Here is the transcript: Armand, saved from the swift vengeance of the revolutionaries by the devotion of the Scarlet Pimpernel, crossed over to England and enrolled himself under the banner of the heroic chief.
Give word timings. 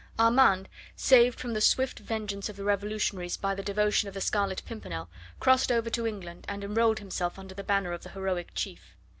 Armand, 0.17 0.67
saved 0.95 1.39
from 1.39 1.53
the 1.53 1.61
swift 1.61 1.99
vengeance 1.99 2.49
of 2.49 2.55
the 2.55 2.63
revolutionaries 2.63 3.37
by 3.37 3.53
the 3.53 3.61
devotion 3.61 4.07
of 4.07 4.15
the 4.15 4.19
Scarlet 4.19 4.63
Pimpernel, 4.65 5.09
crossed 5.39 5.71
over 5.71 5.91
to 5.91 6.07
England 6.07 6.43
and 6.49 6.63
enrolled 6.63 6.97
himself 6.97 7.37
under 7.37 7.53
the 7.53 7.63
banner 7.63 7.91
of 7.93 8.01
the 8.01 8.09
heroic 8.09 8.49
chief. 8.55 8.95